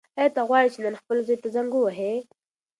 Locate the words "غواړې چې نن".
0.47-0.95